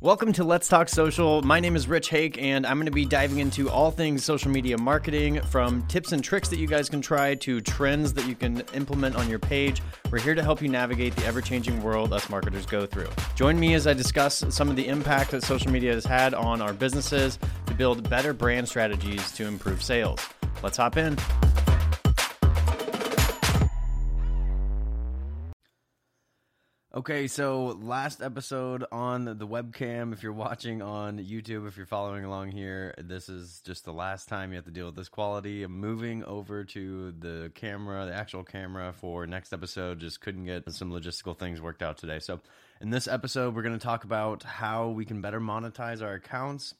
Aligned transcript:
Welcome 0.00 0.32
to 0.34 0.44
Let's 0.44 0.68
Talk 0.68 0.88
Social. 0.88 1.42
My 1.42 1.58
name 1.58 1.74
is 1.74 1.88
Rich 1.88 2.10
Hake, 2.10 2.40
and 2.40 2.64
I'm 2.64 2.76
going 2.76 2.86
to 2.86 2.92
be 2.92 3.04
diving 3.04 3.38
into 3.38 3.68
all 3.68 3.90
things 3.90 4.24
social 4.24 4.48
media 4.48 4.78
marketing 4.78 5.40
from 5.40 5.84
tips 5.88 6.12
and 6.12 6.22
tricks 6.22 6.48
that 6.50 6.58
you 6.60 6.68
guys 6.68 6.88
can 6.88 7.00
try 7.00 7.34
to 7.34 7.60
trends 7.60 8.12
that 8.12 8.24
you 8.24 8.36
can 8.36 8.60
implement 8.74 9.16
on 9.16 9.28
your 9.28 9.40
page. 9.40 9.82
We're 10.12 10.20
here 10.20 10.36
to 10.36 10.42
help 10.42 10.62
you 10.62 10.68
navigate 10.68 11.16
the 11.16 11.26
ever 11.26 11.40
changing 11.40 11.82
world 11.82 12.12
us 12.12 12.30
marketers 12.30 12.64
go 12.64 12.86
through. 12.86 13.08
Join 13.34 13.58
me 13.58 13.74
as 13.74 13.88
I 13.88 13.92
discuss 13.92 14.44
some 14.50 14.70
of 14.70 14.76
the 14.76 14.86
impact 14.86 15.32
that 15.32 15.42
social 15.42 15.72
media 15.72 15.94
has 15.94 16.04
had 16.04 16.32
on 16.32 16.62
our 16.62 16.72
businesses 16.72 17.36
to 17.66 17.74
build 17.74 18.08
better 18.08 18.32
brand 18.32 18.68
strategies 18.68 19.32
to 19.32 19.48
improve 19.48 19.82
sales. 19.82 20.20
Let's 20.62 20.76
hop 20.76 20.96
in. 20.96 21.16
Okay, 26.94 27.26
so 27.26 27.78
last 27.82 28.22
episode 28.22 28.82
on 28.90 29.26
the 29.26 29.46
webcam. 29.46 30.14
If 30.14 30.22
you're 30.22 30.32
watching 30.32 30.80
on 30.80 31.18
YouTube, 31.18 31.68
if 31.68 31.76
you're 31.76 31.84
following 31.84 32.24
along 32.24 32.52
here, 32.52 32.94
this 32.96 33.28
is 33.28 33.60
just 33.60 33.84
the 33.84 33.92
last 33.92 34.26
time 34.26 34.52
you 34.52 34.56
have 34.56 34.64
to 34.64 34.70
deal 34.70 34.86
with 34.86 34.96
this 34.96 35.10
quality. 35.10 35.64
I'm 35.64 35.78
moving 35.78 36.24
over 36.24 36.64
to 36.64 37.12
the 37.12 37.52
camera, 37.54 38.06
the 38.06 38.14
actual 38.14 38.42
camera 38.42 38.94
for 38.94 39.26
next 39.26 39.52
episode. 39.52 40.00
Just 40.00 40.22
couldn't 40.22 40.46
get 40.46 40.72
some 40.72 40.90
logistical 40.90 41.38
things 41.38 41.60
worked 41.60 41.82
out 41.82 41.98
today. 41.98 42.20
So, 42.20 42.40
in 42.80 42.88
this 42.88 43.06
episode, 43.06 43.54
we're 43.54 43.62
going 43.62 43.78
to 43.78 43.84
talk 43.84 44.04
about 44.04 44.42
how 44.42 44.88
we 44.88 45.04
can 45.04 45.20
better 45.20 45.42
monetize 45.42 46.00
our 46.00 46.14
accounts 46.14 46.74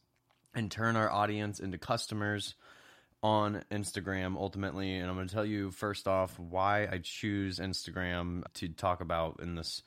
and 0.55 0.71
turn 0.71 0.97
our 0.97 1.11
audience 1.11 1.61
into 1.61 1.77
customers 1.77 2.55
on 3.23 3.65
Instagram 3.71 4.37
ultimately. 4.37 4.97
And 4.97 5.09
I'm 5.09 5.17
going 5.17 5.29
to 5.29 5.35
tell 5.35 5.45
you 5.45 5.71
first 5.71 6.07
off 6.07 6.39
why 6.39 6.87
I 6.87 7.01
choose 7.03 7.59
Instagram 7.59 8.45
to 8.55 8.69
talk 8.69 9.01
about 9.01 9.41
in 9.43 9.55
this 9.55 9.83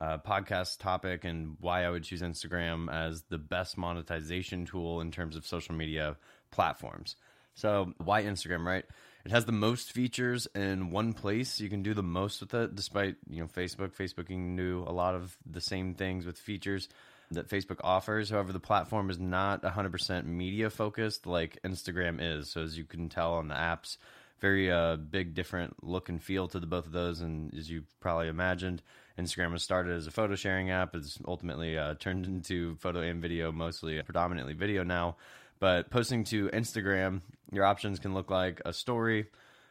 uh, 0.00 0.18
podcast 0.18 0.78
topic 0.78 1.24
and 1.24 1.56
why 1.60 1.84
I 1.84 1.90
would 1.90 2.04
choose 2.04 2.22
Instagram 2.22 2.92
as 2.92 3.22
the 3.28 3.38
best 3.38 3.78
monetization 3.78 4.66
tool 4.66 5.00
in 5.00 5.10
terms 5.10 5.36
of 5.36 5.46
social 5.46 5.74
media 5.74 6.16
platforms. 6.50 7.16
So, 7.54 7.94
why 7.96 8.22
Instagram, 8.24 8.66
right? 8.66 8.84
It 9.24 9.30
has 9.30 9.46
the 9.46 9.52
most 9.52 9.92
features 9.92 10.46
in 10.54 10.90
one 10.90 11.14
place. 11.14 11.58
You 11.58 11.70
can 11.70 11.82
do 11.82 11.94
the 11.94 12.02
most 12.02 12.40
with 12.40 12.52
it, 12.52 12.74
despite 12.74 13.16
you 13.28 13.40
know 13.40 13.48
Facebook. 13.48 13.96
Facebook 13.96 14.26
can 14.26 14.54
do 14.54 14.84
a 14.86 14.92
lot 14.92 15.14
of 15.14 15.36
the 15.50 15.62
same 15.62 15.94
things 15.94 16.26
with 16.26 16.38
features 16.38 16.88
that 17.30 17.48
Facebook 17.48 17.78
offers. 17.82 18.30
However, 18.30 18.52
the 18.52 18.60
platform 18.60 19.10
is 19.10 19.18
not 19.18 19.62
100% 19.62 20.24
media 20.26 20.70
focused 20.70 21.26
like 21.26 21.60
Instagram 21.62 22.18
is. 22.20 22.50
So, 22.50 22.62
as 22.62 22.78
you 22.78 22.84
can 22.84 23.08
tell 23.08 23.34
on 23.34 23.48
the 23.48 23.54
apps, 23.54 23.96
very 24.40 24.70
uh, 24.70 24.96
big 24.96 25.34
different 25.34 25.82
look 25.82 26.08
and 26.08 26.22
feel 26.22 26.48
to 26.48 26.60
the 26.60 26.66
both 26.66 26.86
of 26.86 26.92
those. 26.92 27.20
And 27.20 27.52
as 27.54 27.70
you 27.70 27.84
probably 28.00 28.28
imagined, 28.28 28.82
Instagram 29.18 29.52
was 29.52 29.62
started 29.62 29.96
as 29.96 30.06
a 30.06 30.10
photo 30.10 30.34
sharing 30.34 30.70
app. 30.70 30.94
It's 30.94 31.18
ultimately 31.26 31.78
uh, 31.78 31.94
turned 31.94 32.26
into 32.26 32.76
photo 32.76 33.00
and 33.00 33.22
video, 33.22 33.50
mostly 33.52 34.00
predominantly 34.02 34.54
video 34.54 34.82
now. 34.84 35.16
But 35.58 35.90
posting 35.90 36.24
to 36.24 36.48
Instagram, 36.48 37.22
your 37.50 37.64
options 37.64 37.98
can 37.98 38.12
look 38.12 38.30
like 38.30 38.60
a 38.66 38.74
story, 38.74 39.26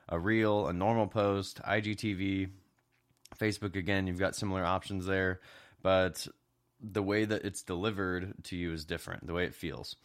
a 0.09 0.17
reel, 0.17 0.67
a 0.67 0.73
normal 0.73 1.05
post, 1.05 1.61
IGTV, 1.61 2.49
Facebook. 3.39 3.75
Again, 3.75 4.07
you've 4.07 4.19
got 4.19 4.35
similar 4.35 4.65
options 4.65 5.05
there, 5.05 5.41
but 5.83 6.27
the 6.81 7.03
way 7.03 7.25
that 7.25 7.45
it's 7.45 7.63
delivered 7.63 8.33
to 8.45 8.55
you 8.55 8.73
is 8.73 8.85
different. 8.85 9.27
The 9.27 9.33
way 9.33 9.45
it 9.45 9.55
feels. 9.55 9.95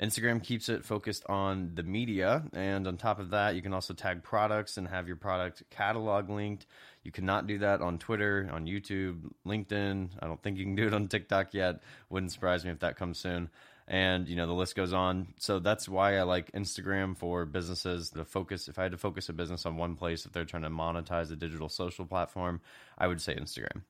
Instagram 0.00 0.42
keeps 0.42 0.70
it 0.70 0.84
focused 0.84 1.24
on 1.28 1.72
the 1.74 1.82
media, 1.82 2.42
and 2.54 2.86
on 2.86 2.96
top 2.96 3.18
of 3.18 3.30
that, 3.30 3.54
you 3.54 3.60
can 3.60 3.74
also 3.74 3.92
tag 3.92 4.22
products 4.22 4.78
and 4.78 4.88
have 4.88 5.06
your 5.06 5.16
product 5.16 5.62
catalog 5.68 6.30
linked. 6.30 6.66
You 7.04 7.12
cannot 7.12 7.46
do 7.46 7.58
that 7.58 7.82
on 7.82 7.98
Twitter, 7.98 8.48
on 8.50 8.64
YouTube, 8.64 9.30
LinkedIn. 9.46 10.10
I 10.18 10.26
don't 10.26 10.42
think 10.42 10.56
you 10.56 10.64
can 10.64 10.74
do 10.74 10.86
it 10.86 10.94
on 10.94 11.08
TikTok 11.08 11.52
yet. 11.52 11.82
Wouldn't 12.08 12.32
surprise 12.32 12.64
me 12.64 12.70
if 12.70 12.80
that 12.80 12.96
comes 12.96 13.18
soon. 13.18 13.50
And 13.86 14.28
you 14.28 14.36
know 14.36 14.46
the 14.46 14.54
list 14.54 14.74
goes 14.74 14.92
on. 14.92 15.34
So 15.38 15.58
that's 15.58 15.88
why 15.88 16.16
I 16.16 16.22
like 16.22 16.52
Instagram 16.52 17.16
for 17.16 17.44
businesses 17.44 18.10
to 18.10 18.24
focus. 18.24 18.68
If 18.68 18.78
I 18.78 18.84
had 18.84 18.92
to 18.92 18.98
focus 18.98 19.28
a 19.28 19.32
business 19.34 19.66
on 19.66 19.76
one 19.76 19.96
place, 19.96 20.24
if 20.24 20.32
they're 20.32 20.44
trying 20.44 20.62
to 20.62 20.70
monetize 20.70 21.30
a 21.30 21.36
digital 21.36 21.68
social 21.68 22.06
platform, 22.06 22.60
I 22.96 23.06
would 23.06 23.20
say 23.20 23.34
Instagram. 23.34 23.82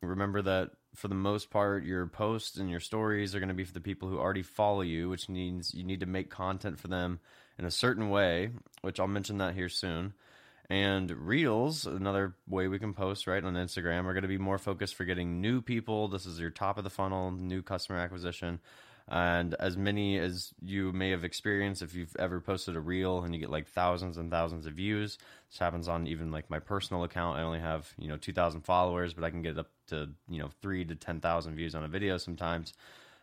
Remember 0.00 0.42
that 0.42 0.70
for 0.94 1.08
the 1.08 1.14
most 1.14 1.50
part, 1.50 1.84
your 1.84 2.06
posts 2.06 2.58
and 2.58 2.70
your 2.70 2.80
stories 2.80 3.34
are 3.34 3.40
going 3.40 3.48
to 3.48 3.54
be 3.54 3.64
for 3.64 3.72
the 3.72 3.80
people 3.80 4.08
who 4.08 4.18
already 4.18 4.42
follow 4.42 4.82
you, 4.82 5.08
which 5.08 5.28
means 5.28 5.74
you 5.74 5.84
need 5.84 6.00
to 6.00 6.06
make 6.06 6.30
content 6.30 6.78
for 6.78 6.88
them 6.88 7.20
in 7.58 7.64
a 7.64 7.70
certain 7.70 8.10
way, 8.10 8.50
which 8.82 9.00
I'll 9.00 9.08
mention 9.08 9.38
that 9.38 9.54
here 9.54 9.68
soon. 9.68 10.12
And 10.68 11.10
Reels, 11.10 11.86
another 11.86 12.34
way 12.46 12.68
we 12.68 12.78
can 12.78 12.94
post 12.94 13.26
right 13.26 13.44
on 13.44 13.54
Instagram, 13.54 14.04
are 14.04 14.14
going 14.14 14.22
to 14.22 14.28
be 14.28 14.38
more 14.38 14.58
focused 14.58 14.94
for 14.94 15.04
getting 15.04 15.40
new 15.40 15.60
people. 15.60 16.08
This 16.08 16.24
is 16.24 16.38
your 16.38 16.50
top 16.50 16.78
of 16.78 16.84
the 16.84 16.90
funnel, 16.90 17.30
new 17.30 17.62
customer 17.62 17.98
acquisition 17.98 18.60
and 19.08 19.54
as 19.54 19.76
many 19.76 20.18
as 20.18 20.52
you 20.62 20.92
may 20.92 21.10
have 21.10 21.24
experienced 21.24 21.82
if 21.82 21.94
you've 21.94 22.14
ever 22.18 22.40
posted 22.40 22.76
a 22.76 22.80
reel 22.80 23.22
and 23.22 23.34
you 23.34 23.40
get 23.40 23.50
like 23.50 23.68
thousands 23.68 24.16
and 24.16 24.30
thousands 24.30 24.66
of 24.66 24.74
views 24.74 25.18
this 25.50 25.58
happens 25.58 25.86
on 25.86 26.06
even 26.06 26.30
like 26.30 26.48
my 26.48 26.58
personal 26.58 27.04
account. 27.04 27.38
I 27.38 27.42
only 27.42 27.60
have 27.60 27.92
you 27.98 28.08
know 28.08 28.16
2000 28.16 28.62
followers 28.62 29.12
but 29.12 29.24
i 29.24 29.30
can 29.30 29.42
get 29.42 29.58
up 29.58 29.68
to 29.88 30.08
you 30.28 30.38
know 30.38 30.50
3 30.62 30.84
to 30.86 30.94
10,000 30.94 31.54
views 31.54 31.74
on 31.74 31.84
a 31.84 31.88
video 31.88 32.16
sometimes. 32.16 32.72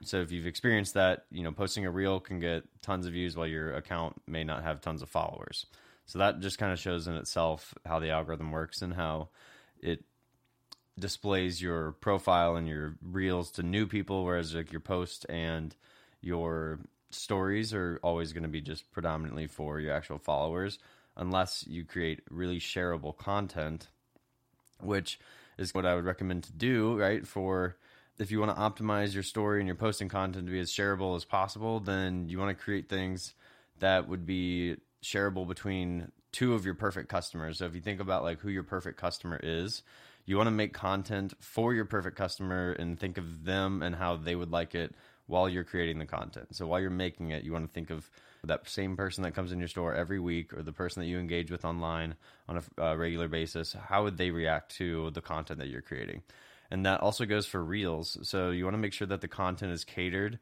So 0.04 0.22
if 0.22 0.32
you've 0.32 0.48
experienced 0.48 0.94
that 0.94 1.26
you 1.32 1.44
know 1.44 1.52
posting 1.52 1.86
a 1.86 1.92
reel 1.92 2.20
can 2.20 2.40
get 2.40 2.64
tons 2.82 3.06
of 3.06 3.14
views 3.14 3.36
while 3.36 3.48
your 3.48 3.74
account 3.76 4.22
may 4.28 4.44
not 4.44 4.64
have 4.64 4.82
tons 4.82 5.02
of 5.02 5.10
followers. 5.10 5.66
So 6.06 6.20
that 6.20 6.40
just 6.40 6.58
kind 6.58 6.72
of 6.72 6.80
shows 6.80 7.08
in 7.08 7.16
itself 7.16 7.74
how 7.86 8.00
the 8.00 8.10
algorithm 8.10 8.52
works 8.52 8.82
and 8.82 8.94
how 8.94 9.30
it 9.82 10.04
displays 11.00 11.62
your 11.62 11.94
profile 11.94 12.56
and 12.56 12.68
your 12.68 12.96
reels 13.02 13.52
to 13.52 13.64
new 13.64 13.88
people, 13.88 14.24
whereas 14.26 14.54
like 14.54 14.72
your 14.72 14.82
post 14.82 15.26
and 15.30 15.76
your 16.22 16.80
stories 17.10 17.74
are 17.74 18.00
always 18.04 18.34
going 18.34 18.44
to 18.44 18.50
be 18.50 18.62
just 18.62 18.92
predominantly 18.92 19.48
for 19.48 19.80
your 19.80 19.94
actual 19.94 20.20
followers, 20.20 20.80
unless 21.18 21.66
you 21.68 21.84
create 21.84 22.22
really 22.30 22.60
shareable 22.60 23.16
content, 23.18 23.88
which 24.82 25.20
is 25.58 25.74
what 25.74 25.86
I 25.86 25.96
would 25.96 26.06
recommend 26.06 26.44
to 26.44 26.54
do, 26.54 26.98
right? 26.98 27.26
For 27.26 27.78
if 28.18 28.32
you 28.32 28.40
want 28.40 28.56
to 28.56 28.62
optimize 28.62 29.14
your 29.14 29.24
story 29.24 29.60
and 29.60 29.68
your 29.68 29.76
posting 29.76 30.10
content 30.10 30.46
to 30.46 30.52
be 30.52 30.60
as 30.60 30.72
shareable 30.72 31.16
as 31.16 31.26
possible, 31.26 31.80
then 31.80 32.30
you 32.30 32.38
want 32.38 32.56
to 32.56 32.64
create 32.64 32.90
things 32.90 33.34
that 33.80 34.08
would 34.08 34.26
be 34.26 34.76
shareable 35.04 35.48
between 35.48 36.12
two 36.32 36.54
of 36.54 36.66
your 36.66 36.76
perfect 36.76 37.10
customers. 37.10 37.58
So 37.58 37.66
if 37.66 37.76
you 37.76 37.82
think 37.82 38.00
about 38.00 38.24
like 38.24 38.40
who 38.40 38.50
your 38.50 38.64
perfect 38.64 39.00
customer 39.00 39.40
is, 39.42 39.82
you 40.30 40.38
want 40.38 40.46
to 40.46 40.52
make 40.52 40.74
content 40.74 41.34
for 41.40 41.74
your 41.74 41.86
perfect 41.86 42.16
customer 42.16 42.74
and 42.74 43.00
think 43.00 43.18
of 43.18 43.46
them 43.46 43.82
and 43.82 43.96
how 43.96 44.16
they 44.16 44.36
would 44.36 44.52
like 44.52 44.76
it 44.76 44.94
while 45.26 45.50
you're 45.50 45.64
creating 45.64 45.98
the 45.98 46.06
content. 46.06 46.56
So 46.56 46.68
while 46.68 46.80
you're 46.80 46.92
making 46.92 47.32
it, 47.32 47.44
you 47.44 47.52
want 47.52 47.68
to 47.68 47.74
think 47.74 47.90
of 47.90 48.12
that 48.44 48.70
same 48.70 48.96
person 48.96 49.24
that 49.24 49.34
comes 49.34 49.52
in 49.52 49.58
your 49.58 49.68
store 49.68 49.96
every 49.96 50.20
week 50.20 50.54
or 50.54 50.62
the 50.62 50.72
person 50.72 51.02
that 51.02 51.08
you 51.08 51.18
engage 51.18 51.50
with 51.50 51.66
online 51.66 52.14
on 52.48 52.58
a 52.58 52.84
uh, 52.84 52.96
regular 52.96 53.28
basis. 53.28 53.74
How 53.74 54.04
would 54.04 54.18
they 54.18 54.30
react 54.30 54.76
to 54.76 55.10
the 55.12 55.22
content 55.22 55.58
that 55.62 55.68
you're 55.68 55.82
creating? 55.82 56.22
And 56.70 56.86
that 56.86 57.02
also 57.02 57.26
goes 57.26 57.48
for 57.48 57.64
reels. 57.64 58.20
So 58.22 58.52
you 58.52 58.66
want 58.66 58.76
to 58.76 58.80
make 58.80 58.94
sure 58.94 59.08
that 59.08 59.22
the 59.22 59.28
content 59.28 59.72
is 59.72 59.84
catered 59.84 60.38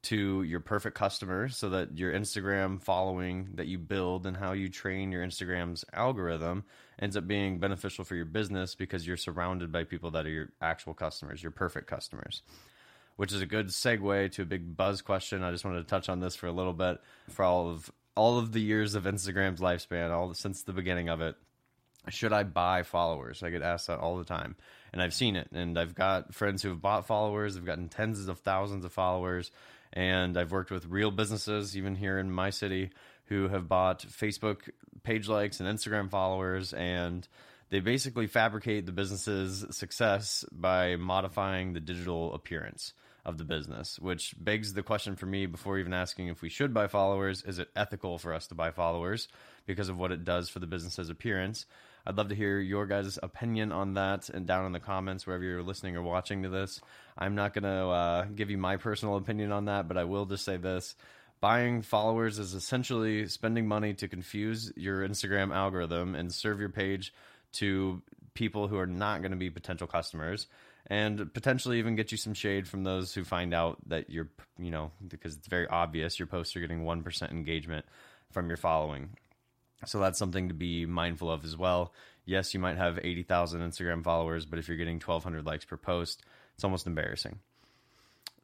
to 0.00 0.42
your 0.42 0.60
perfect 0.60 0.96
customer 0.96 1.48
so 1.48 1.70
that 1.70 1.98
your 1.98 2.12
Instagram 2.12 2.80
following 2.80 3.48
that 3.54 3.66
you 3.66 3.78
build 3.78 4.26
and 4.26 4.36
how 4.36 4.52
you 4.52 4.68
train 4.68 5.10
your 5.10 5.26
Instagram's 5.26 5.84
algorithm 5.92 6.64
ends 7.00 7.16
up 7.16 7.26
being 7.26 7.58
beneficial 7.58 8.04
for 8.04 8.14
your 8.14 8.24
business 8.24 8.74
because 8.74 9.06
you're 9.06 9.16
surrounded 9.16 9.72
by 9.72 9.84
people 9.84 10.10
that 10.12 10.26
are 10.26 10.30
your 10.30 10.50
actual 10.60 10.94
customers, 10.94 11.42
your 11.42 11.52
perfect 11.52 11.86
customers. 11.86 12.42
Which 13.16 13.32
is 13.32 13.42
a 13.42 13.46
good 13.46 13.68
segue 13.68 14.30
to 14.32 14.42
a 14.42 14.46
big 14.46 14.76
buzz 14.76 15.02
question. 15.02 15.42
I 15.42 15.50
just 15.50 15.64
wanted 15.64 15.78
to 15.78 15.88
touch 15.88 16.08
on 16.08 16.20
this 16.20 16.36
for 16.36 16.46
a 16.46 16.52
little 16.52 16.72
bit. 16.72 17.00
For 17.28 17.44
all 17.44 17.68
of 17.68 17.90
all 18.14 18.38
of 18.38 18.52
the 18.52 18.60
years 18.60 18.94
of 18.94 19.04
Instagram's 19.04 19.60
lifespan, 19.60 20.10
all 20.10 20.32
since 20.34 20.62
the 20.62 20.72
beginning 20.72 21.08
of 21.08 21.20
it, 21.20 21.34
should 22.10 22.32
I 22.32 22.42
buy 22.42 22.82
followers? 22.82 23.42
I 23.42 23.50
get 23.50 23.62
asked 23.62 23.88
that 23.88 23.98
all 23.98 24.18
the 24.18 24.24
time, 24.24 24.56
and 24.92 25.02
I've 25.02 25.14
seen 25.14 25.36
it. 25.36 25.48
And 25.52 25.78
I've 25.78 25.94
got 25.94 26.34
friends 26.34 26.62
who 26.62 26.70
have 26.70 26.80
bought 26.80 27.06
followers. 27.06 27.56
I've 27.56 27.64
gotten 27.64 27.88
tens 27.88 28.26
of 28.28 28.38
thousands 28.38 28.84
of 28.84 28.92
followers, 28.92 29.50
and 29.92 30.36
I've 30.36 30.52
worked 30.52 30.70
with 30.70 30.86
real 30.86 31.10
businesses, 31.10 31.76
even 31.76 31.94
here 31.94 32.18
in 32.18 32.30
my 32.30 32.50
city, 32.50 32.90
who 33.26 33.48
have 33.48 33.68
bought 33.68 34.06
Facebook 34.06 34.68
page 35.02 35.28
likes 35.28 35.60
and 35.60 35.68
Instagram 35.68 36.10
followers, 36.10 36.72
and 36.72 37.26
they 37.70 37.80
basically 37.80 38.26
fabricate 38.26 38.86
the 38.86 38.92
business's 38.92 39.64
success 39.70 40.44
by 40.50 40.96
modifying 40.96 41.72
the 41.72 41.80
digital 41.80 42.34
appearance 42.34 42.94
of 43.24 43.36
the 43.36 43.44
business, 43.44 43.98
which 43.98 44.34
begs 44.38 44.72
the 44.72 44.82
question 44.82 45.14
for 45.14 45.26
me 45.26 45.44
before 45.44 45.78
even 45.78 45.92
asking 45.92 46.28
if 46.28 46.40
we 46.40 46.48
should 46.48 46.72
buy 46.72 46.86
followers 46.86 47.42
is 47.42 47.58
it 47.58 47.68
ethical 47.76 48.16
for 48.16 48.32
us 48.32 48.46
to 48.46 48.54
buy 48.54 48.70
followers 48.70 49.28
because 49.68 49.88
of 49.88 49.96
what 49.96 50.10
it 50.10 50.24
does 50.24 50.48
for 50.48 50.58
the 50.58 50.66
business's 50.66 51.10
appearance? 51.10 51.66
I'd 52.04 52.16
love 52.16 52.28
to 52.28 52.34
hear 52.34 52.58
your 52.58 52.86
guys' 52.86 53.18
opinion 53.22 53.70
on 53.70 53.94
that 53.94 54.30
and 54.30 54.46
down 54.46 54.66
in 54.66 54.72
the 54.72 54.80
comments 54.80 55.26
wherever 55.26 55.44
you're 55.44 55.62
listening 55.62 55.96
or 55.96 56.02
watching 56.02 56.42
to 56.42 56.48
this. 56.48 56.80
I'm 57.16 57.34
not 57.34 57.52
going 57.52 57.64
to 57.64 57.88
uh, 57.88 58.24
give 58.24 58.50
you 58.50 58.56
my 58.58 58.78
personal 58.78 59.16
opinion 59.16 59.52
on 59.52 59.66
that, 59.66 59.86
but 59.86 59.98
I 59.98 60.04
will 60.04 60.24
just 60.24 60.44
say 60.44 60.56
this. 60.56 60.96
Buying 61.40 61.82
followers 61.82 62.38
is 62.38 62.54
essentially 62.54 63.28
spending 63.28 63.68
money 63.68 63.94
to 63.94 64.08
confuse 64.08 64.72
your 64.74 65.06
Instagram 65.06 65.54
algorithm 65.54 66.14
and 66.14 66.34
serve 66.34 66.58
your 66.58 66.70
page 66.70 67.12
to 67.52 68.02
people 68.34 68.68
who 68.68 68.78
are 68.78 68.86
not 68.86 69.20
going 69.20 69.32
to 69.32 69.36
be 69.36 69.50
potential 69.50 69.86
customers 69.86 70.46
and 70.86 71.32
potentially 71.34 71.78
even 71.78 71.94
get 71.94 72.10
you 72.10 72.18
some 72.18 72.34
shade 72.34 72.66
from 72.66 72.84
those 72.84 73.12
who 73.12 73.22
find 73.22 73.52
out 73.52 73.76
that 73.86 74.08
you're, 74.08 74.28
you 74.58 74.70
know, 74.70 74.90
because 75.06 75.36
it's 75.36 75.46
very 75.46 75.68
obvious 75.68 76.18
your 76.18 76.26
posts 76.26 76.56
are 76.56 76.60
getting 76.60 76.84
1% 76.84 77.30
engagement 77.30 77.84
from 78.30 78.48
your 78.48 78.56
following. 78.56 79.10
So 79.86 80.00
that's 80.00 80.18
something 80.18 80.48
to 80.48 80.54
be 80.54 80.86
mindful 80.86 81.30
of 81.30 81.44
as 81.44 81.56
well. 81.56 81.92
Yes, 82.24 82.52
you 82.52 82.60
might 82.60 82.76
have 82.76 82.98
80,000 83.02 83.60
Instagram 83.60 84.04
followers, 84.04 84.44
but 84.44 84.58
if 84.58 84.68
you're 84.68 84.76
getting 84.76 84.96
1,200 84.96 85.46
likes 85.46 85.64
per 85.64 85.76
post, 85.76 86.22
it's 86.54 86.64
almost 86.64 86.86
embarrassing. 86.86 87.38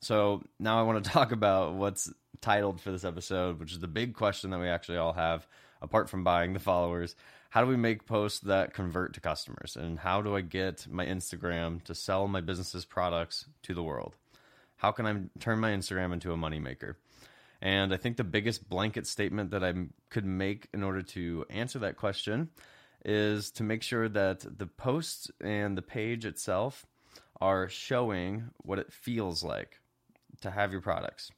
So 0.00 0.42
now 0.58 0.78
I 0.78 0.82
want 0.82 1.04
to 1.04 1.10
talk 1.12 1.32
about 1.32 1.74
what's 1.74 2.12
titled 2.40 2.80
for 2.80 2.92
this 2.92 3.04
episode, 3.04 3.58
which 3.58 3.72
is 3.72 3.80
the 3.80 3.88
big 3.88 4.14
question 4.14 4.50
that 4.50 4.60
we 4.60 4.68
actually 4.68 4.98
all 4.98 5.12
have, 5.12 5.46
apart 5.82 6.08
from 6.08 6.24
buying 6.24 6.52
the 6.52 6.60
followers. 6.60 7.16
How 7.50 7.62
do 7.62 7.68
we 7.68 7.76
make 7.76 8.06
posts 8.06 8.40
that 8.40 8.74
convert 8.74 9.14
to 9.14 9.20
customers? 9.20 9.76
And 9.76 9.98
how 9.98 10.22
do 10.22 10.34
I 10.34 10.40
get 10.40 10.86
my 10.90 11.06
Instagram 11.06 11.82
to 11.84 11.94
sell 11.94 12.26
my 12.26 12.40
business's 12.40 12.84
products 12.84 13.46
to 13.62 13.74
the 13.74 13.82
world? 13.82 14.14
How 14.76 14.92
can 14.92 15.06
I 15.06 15.40
turn 15.40 15.60
my 15.60 15.70
Instagram 15.70 16.12
into 16.12 16.32
a 16.32 16.36
moneymaker? 16.36 16.96
And 17.64 17.94
I 17.94 17.96
think 17.96 18.18
the 18.18 18.24
biggest 18.24 18.68
blanket 18.68 19.06
statement 19.06 19.52
that 19.52 19.64
I 19.64 19.72
could 20.10 20.26
make 20.26 20.68
in 20.74 20.82
order 20.82 21.00
to 21.00 21.46
answer 21.48 21.78
that 21.78 21.96
question 21.96 22.50
is 23.06 23.50
to 23.52 23.62
make 23.62 23.82
sure 23.82 24.06
that 24.06 24.40
the 24.58 24.66
post 24.66 25.30
and 25.40 25.76
the 25.76 25.82
page 25.82 26.26
itself 26.26 26.84
are 27.40 27.70
showing 27.70 28.50
what 28.58 28.78
it 28.78 28.92
feels 28.92 29.42
like 29.42 29.80
to 30.42 30.50
have 30.50 30.72
your 30.72 30.82
products. 30.82 31.30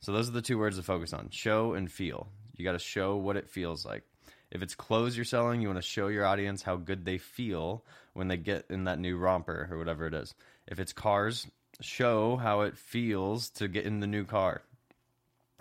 So 0.00 0.12
those 0.12 0.28
are 0.28 0.32
the 0.32 0.42
two 0.42 0.58
words 0.58 0.76
to 0.76 0.82
focus 0.82 1.12
on 1.12 1.30
show 1.30 1.74
and 1.74 1.90
feel. 1.90 2.26
You 2.56 2.64
got 2.64 2.72
to 2.72 2.78
show 2.80 3.14
what 3.14 3.36
it 3.36 3.48
feels 3.48 3.86
like. 3.86 4.02
If 4.50 4.60
it's 4.60 4.74
clothes 4.74 5.16
you're 5.16 5.24
selling, 5.24 5.60
you 5.60 5.68
want 5.68 5.78
to 5.78 5.88
show 5.88 6.08
your 6.08 6.26
audience 6.26 6.62
how 6.62 6.76
good 6.76 7.04
they 7.04 7.18
feel 7.18 7.84
when 8.12 8.26
they 8.26 8.36
get 8.36 8.66
in 8.70 8.84
that 8.84 8.98
new 8.98 9.16
romper 9.16 9.68
or 9.70 9.78
whatever 9.78 10.06
it 10.06 10.14
is. 10.14 10.34
If 10.66 10.80
it's 10.80 10.92
cars, 10.92 11.46
show 11.80 12.36
how 12.36 12.62
it 12.62 12.76
feels 12.76 13.50
to 13.50 13.68
get 13.68 13.86
in 13.86 14.00
the 14.00 14.06
new 14.08 14.24
car. 14.24 14.62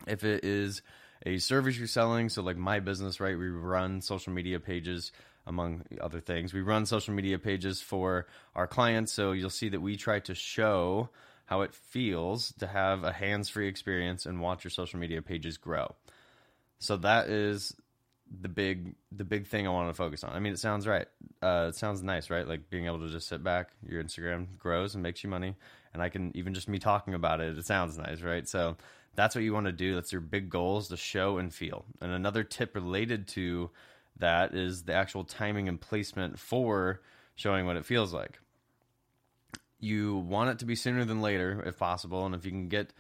If 0.08 0.24
it 0.24 0.44
is 0.44 0.82
a 1.26 1.38
service 1.38 1.78
you're 1.78 1.88
selling, 1.88 2.30
so 2.30 2.42
like 2.42 2.58
my 2.58 2.80
business, 2.80 3.20
right? 3.20 3.38
We 3.38 3.50
run 3.50 4.02
social 4.02 4.34
media 4.34 4.60
pages 4.60 5.12
among 5.46 5.84
other 6.02 6.20
things. 6.20 6.54
We 6.54 6.62
run 6.62 6.86
social 6.86 7.14
media 7.14 7.40
pages 7.40 7.82
for 7.82 8.28
our 8.56 8.68
clients, 8.68 9.12
so 9.12 9.32
you'll 9.32 9.50
see 9.50 9.70
that 9.70 9.82
we 9.82 9.98
try 9.98 10.20
to 10.22 10.36
show 10.36 11.10
how 11.46 11.62
it 11.62 11.74
feels 11.74 12.54
to 12.54 12.68
have 12.68 13.04
a 13.04 13.12
hands-free 13.12 13.68
experience 13.68 14.26
and 14.26 14.40
watch 14.40 14.64
your 14.64 14.72
social 14.72 15.00
media 15.00 15.22
pages 15.22 15.58
grow. 15.58 15.94
So 16.80 16.98
that 16.98 17.30
is 17.30 17.76
the 18.42 18.50
big 18.50 18.96
the 19.12 19.24
big 19.24 19.48
thing 19.48 19.68
I 19.68 19.70
want 19.70 19.90
to 19.90 19.94
focus 19.94 20.24
on. 20.24 20.34
I 20.34 20.40
mean, 20.40 20.54
it 20.54 20.60
sounds 20.60 20.88
right. 20.88 21.08
Uh, 21.42 21.68
it 21.70 21.76
sounds 21.76 22.02
nice, 22.02 22.30
right? 22.30 22.48
Like 22.48 22.70
being 22.70 22.86
able 22.86 23.00
to 23.00 23.10
just 23.10 23.28
sit 23.28 23.44
back, 23.44 23.72
your 23.88 24.04
Instagram 24.04 24.58
grows 24.58 24.96
and 24.96 25.04
makes 25.04 25.24
you 25.24 25.30
money, 25.30 25.56
and 25.94 26.02
I 26.02 26.10
can 26.10 26.32
even 26.36 26.54
just 26.54 26.68
me 26.68 26.80
talking 26.80 27.14
about 27.14 27.42
it. 27.42 27.58
It 27.58 27.66
sounds 27.66 27.98
nice, 27.98 28.22
right? 28.22 28.48
So 28.48 28.78
that's 29.16 29.36
what 29.36 29.44
you 29.44 29.54
want 29.54 29.68
to 29.68 29.72
do. 29.72 29.96
That's 29.96 30.12
your 30.12 30.22
big 30.22 30.50
goals 30.50 30.90
to 30.90 30.98
show 30.98 31.38
and 31.38 31.54
feel. 31.54 31.86
And 32.02 32.12
another 32.12 32.44
tip 32.44 32.76
related 32.76 33.28
to 33.30 33.70
that 34.18 34.54
is 34.54 34.84
the 34.84 34.94
actual 34.94 35.24
timing 35.24 35.68
and 35.68 35.80
placement 35.80 36.40
for 36.40 37.02
showing 37.36 37.66
what 37.66 37.78
it 37.78 37.86
feels 37.86 38.14
like. 38.14 38.40
You 39.80 40.18
want 40.18 40.50
it 40.50 40.60
to 40.60 40.66
be 40.66 40.76
sooner 40.76 41.06
than 41.06 41.22
later 41.22 41.64
if 41.66 41.78
possible, 41.78 42.26
and 42.26 42.34
if 42.34 42.46
you 42.46 42.52
can 42.52 42.70
get 42.70 42.94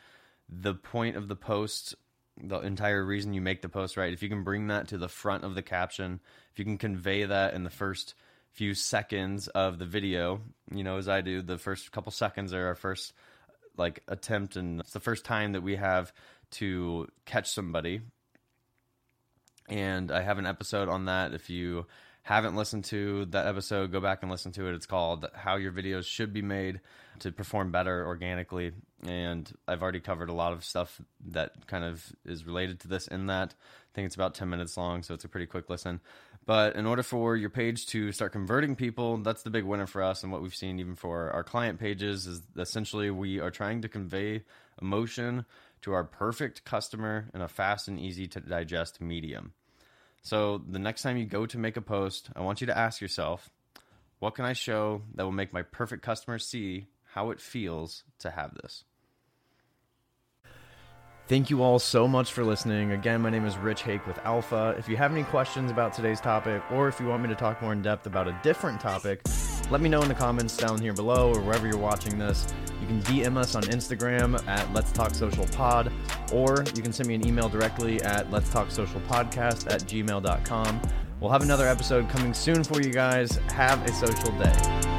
the 0.49 0.73
point 0.73 1.15
of 1.15 1.27
the 1.27 1.35
post 1.35 1.95
the 2.41 2.59
entire 2.59 3.03
reason 3.03 3.33
you 3.33 3.41
make 3.41 3.61
the 3.61 3.69
post 3.69 3.95
right 3.95 4.11
if 4.13 4.23
you 4.23 4.29
can 4.29 4.43
bring 4.43 4.67
that 4.67 4.87
to 4.87 4.97
the 4.97 5.07
front 5.07 5.43
of 5.43 5.55
the 5.55 5.61
caption 5.61 6.19
if 6.51 6.59
you 6.59 6.65
can 6.65 6.77
convey 6.77 7.23
that 7.25 7.53
in 7.53 7.63
the 7.63 7.69
first 7.69 8.15
few 8.51 8.73
seconds 8.73 9.47
of 9.49 9.79
the 9.79 9.85
video 9.85 10.41
you 10.71 10.83
know 10.83 10.97
as 10.97 11.07
i 11.07 11.21
do 11.21 11.41
the 11.41 11.57
first 11.57 11.91
couple 11.91 12.11
seconds 12.11 12.53
are 12.53 12.67
our 12.67 12.75
first 12.75 13.13
like 13.77 14.03
attempt 14.07 14.55
and 14.55 14.79
it's 14.79 14.91
the 14.91 14.99
first 14.99 15.25
time 15.25 15.53
that 15.53 15.63
we 15.63 15.75
have 15.75 16.13
to 16.51 17.07
catch 17.25 17.49
somebody. 17.49 18.01
And 19.69 20.11
i 20.11 20.21
have 20.21 20.39
an 20.39 20.45
episode 20.45 20.89
on 20.89 21.05
that 21.05 21.33
if 21.33 21.49
you 21.49 21.85
haven't 22.23 22.55
listened 22.55 22.83
to 22.85 23.25
that 23.25 23.47
episode 23.47 23.91
go 23.91 23.99
back 23.99 24.19
and 24.21 24.31
listen 24.31 24.51
to 24.51 24.67
it 24.67 24.73
it's 24.73 24.85
called 24.85 25.25
how 25.33 25.55
your 25.55 25.71
videos 25.71 26.05
should 26.05 26.33
be 26.33 26.41
made 26.41 26.79
to 27.19 27.31
perform 27.31 27.71
better 27.71 28.05
organically 28.05 28.71
and 29.05 29.53
i've 29.67 29.83
already 29.83 29.99
covered 29.99 30.29
a 30.29 30.33
lot 30.33 30.53
of 30.53 30.63
stuff 30.63 30.99
that 31.27 31.67
kind 31.67 31.83
of 31.83 32.03
is 32.25 32.45
related 32.45 32.79
to 32.79 32.87
this 32.87 33.07
in 33.07 33.27
that 33.27 33.53
i 33.53 33.89
think 33.93 34.05
it's 34.05 34.15
about 34.15 34.35
10 34.35 34.49
minutes 34.49 34.75
long 34.77 35.03
so 35.03 35.13
it's 35.13 35.25
a 35.25 35.29
pretty 35.29 35.45
quick 35.45 35.69
listen 35.69 35.99
but 36.45 36.75
in 36.75 36.85
order 36.85 37.03
for 37.03 37.37
your 37.37 37.49
page 37.49 37.85
to 37.87 38.11
start 38.11 38.33
converting 38.33 38.75
people, 38.75 39.17
that's 39.17 39.43
the 39.43 39.49
big 39.49 39.63
winner 39.63 39.87
for 39.87 40.03
us. 40.03 40.23
And 40.23 40.31
what 40.31 40.41
we've 40.41 40.55
seen 40.55 40.79
even 40.79 40.95
for 40.95 41.31
our 41.31 41.43
client 41.43 41.79
pages 41.79 42.27
is 42.27 42.41
essentially 42.57 43.09
we 43.09 43.39
are 43.39 43.51
trying 43.51 43.81
to 43.81 43.87
convey 43.87 44.43
emotion 44.81 45.45
to 45.81 45.93
our 45.93 46.03
perfect 46.03 46.65
customer 46.65 47.29
in 47.33 47.41
a 47.41 47.47
fast 47.47 47.87
and 47.87 47.99
easy 47.99 48.27
to 48.27 48.41
digest 48.41 48.99
medium. 48.99 49.53
So 50.23 50.61
the 50.67 50.79
next 50.79 51.01
time 51.01 51.17
you 51.17 51.25
go 51.25 51.45
to 51.45 51.57
make 51.57 51.75
a 51.75 51.81
post, 51.81 52.29
I 52.35 52.41
want 52.41 52.61
you 52.61 52.67
to 52.67 52.77
ask 52.77 53.01
yourself, 53.01 53.49
what 54.19 54.35
can 54.35 54.45
I 54.45 54.53
show 54.53 55.01
that 55.15 55.23
will 55.23 55.33
make 55.33 55.51
my 55.51 55.63
perfect 55.63 56.01
customer 56.01 56.39
see 56.39 56.87
how 57.11 57.29
it 57.31 57.41
feels 57.41 58.03
to 58.19 58.31
have 58.31 58.55
this? 58.55 58.85
Thank 61.27 61.49
you 61.49 61.61
all 61.61 61.79
so 61.79 62.07
much 62.07 62.31
for 62.31 62.43
listening. 62.43 62.91
Again, 62.91 63.21
my 63.21 63.29
name 63.29 63.45
is 63.45 63.57
Rich 63.57 63.83
Hake 63.83 64.05
with 64.07 64.17
Alpha. 64.19 64.75
If 64.77 64.87
you 64.87 64.97
have 64.97 65.11
any 65.11 65.23
questions 65.23 65.71
about 65.71 65.93
today's 65.93 66.21
topic, 66.21 66.61
or 66.71 66.87
if 66.87 66.99
you 66.99 67.07
want 67.07 67.23
me 67.23 67.29
to 67.29 67.35
talk 67.35 67.61
more 67.61 67.73
in 67.73 67.81
depth 67.81 68.07
about 68.07 68.27
a 68.27 68.37
different 68.43 68.79
topic, 68.79 69.21
let 69.69 69.81
me 69.81 69.89
know 69.89 70.01
in 70.01 70.07
the 70.07 70.13
comments 70.13 70.57
down 70.57 70.79
here 70.79 70.93
below 70.93 71.33
or 71.33 71.41
wherever 71.41 71.67
you're 71.67 71.77
watching 71.77 72.17
this. 72.17 72.53
You 72.81 72.87
can 72.87 73.01
DM 73.03 73.37
us 73.37 73.55
on 73.55 73.63
Instagram 73.63 74.45
at 74.47 74.71
Let's 74.73 74.91
Talk 74.91 75.15
Social 75.15 75.45
Pod, 75.47 75.91
or 76.31 76.63
you 76.75 76.81
can 76.81 76.91
send 76.91 77.07
me 77.07 77.15
an 77.15 77.25
email 77.25 77.49
directly 77.49 78.01
at 78.01 78.29
Let's 78.31 78.49
Talk 78.49 78.71
Social 78.71 78.99
Podcast 79.01 79.71
at 79.71 79.81
gmail.com. 79.81 80.81
We'll 81.19 81.31
have 81.31 81.43
another 81.43 81.67
episode 81.67 82.09
coming 82.09 82.33
soon 82.33 82.63
for 82.63 82.81
you 82.81 82.91
guys. 82.91 83.37
Have 83.49 83.81
a 83.85 83.93
social 83.93 84.37
day. 84.37 84.92